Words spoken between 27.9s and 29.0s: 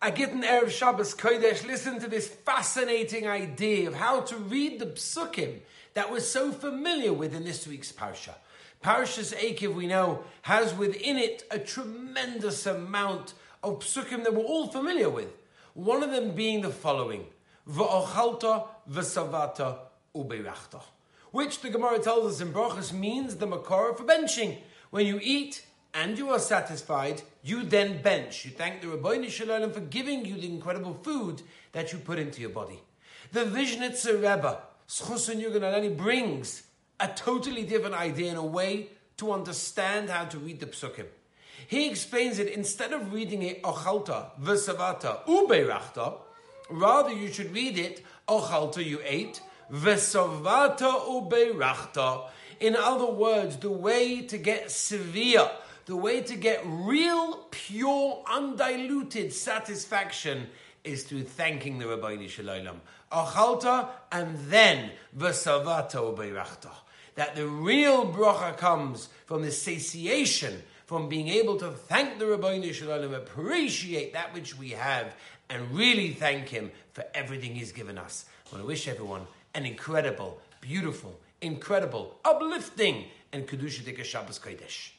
bench. You thank the